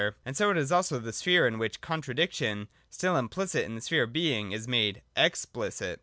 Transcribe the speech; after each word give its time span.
And 0.25 0.35
so 0.35 0.49
it 0.49 0.57
is 0.57 0.71
also 0.71 0.97
the 0.97 1.13
sphere 1.13 1.45
in 1.45 1.59
which 1.59 1.73
the 1.79 1.85
contradiction, 1.85 2.69
still 2.89 3.15
implicit 3.15 3.65
in 3.65 3.75
the 3.75 3.81
sphere 3.81 4.05
of 4.05 4.11
Being, 4.13 4.51
is 4.51 4.67
made 4.67 5.03
explicit. 5.15 5.99